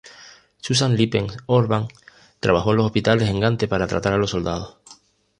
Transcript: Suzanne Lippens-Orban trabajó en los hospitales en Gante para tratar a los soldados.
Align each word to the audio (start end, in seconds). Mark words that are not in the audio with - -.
Suzanne 0.59 0.95
Lippens-Orban 0.97 1.87
trabajó 2.39 2.71
en 2.71 2.77
los 2.77 2.87
hospitales 2.87 3.29
en 3.29 3.39
Gante 3.39 3.67
para 3.67 3.85
tratar 3.85 4.13
a 4.13 4.17
los 4.17 4.31
soldados. 4.31 4.77